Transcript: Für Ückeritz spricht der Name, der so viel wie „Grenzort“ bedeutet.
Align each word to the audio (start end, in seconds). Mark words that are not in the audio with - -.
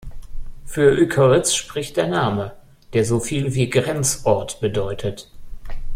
Für 0.65 0.99
Ückeritz 0.99 1.53
spricht 1.53 1.95
der 1.95 2.07
Name, 2.07 2.55
der 2.93 3.05
so 3.05 3.19
viel 3.19 3.53
wie 3.53 3.69
„Grenzort“ 3.69 4.59
bedeutet. 4.59 5.29